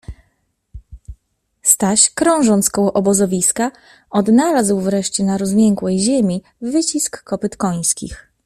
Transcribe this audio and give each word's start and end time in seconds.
Staś, 1.61 2.09
krążąc 2.09 2.69
koło 2.69 2.93
obozowiska, 2.93 3.71
odnalazł 4.09 4.79
wreszcie 4.79 5.23
na 5.23 5.37
rozmiękłej 5.37 5.99
ziemi 5.99 6.43
wyciski 6.61 7.19
kopyt 7.23 7.57
końskich. 7.57 8.31